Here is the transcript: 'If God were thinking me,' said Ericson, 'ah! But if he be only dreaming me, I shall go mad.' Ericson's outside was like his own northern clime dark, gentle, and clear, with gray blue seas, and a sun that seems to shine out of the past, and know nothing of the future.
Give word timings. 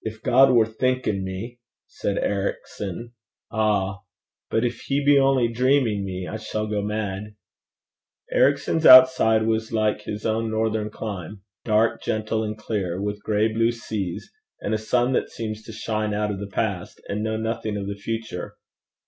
'If 0.00 0.20
God 0.24 0.50
were 0.50 0.66
thinking 0.66 1.22
me,' 1.22 1.60
said 1.86 2.18
Ericson, 2.18 3.12
'ah! 3.52 4.00
But 4.50 4.64
if 4.64 4.80
he 4.88 5.04
be 5.04 5.20
only 5.20 5.46
dreaming 5.46 6.04
me, 6.04 6.26
I 6.26 6.36
shall 6.38 6.66
go 6.66 6.82
mad.' 6.82 7.36
Ericson's 8.32 8.84
outside 8.84 9.46
was 9.46 9.70
like 9.72 10.02
his 10.02 10.26
own 10.26 10.50
northern 10.50 10.90
clime 10.90 11.42
dark, 11.64 12.02
gentle, 12.02 12.42
and 12.42 12.58
clear, 12.58 13.00
with 13.00 13.22
gray 13.22 13.52
blue 13.52 13.70
seas, 13.70 14.32
and 14.60 14.74
a 14.74 14.78
sun 14.78 15.12
that 15.12 15.30
seems 15.30 15.62
to 15.62 15.72
shine 15.72 16.12
out 16.12 16.32
of 16.32 16.40
the 16.40 16.48
past, 16.48 17.00
and 17.08 17.22
know 17.22 17.36
nothing 17.36 17.76
of 17.76 17.86
the 17.86 17.94
future. 17.94 18.56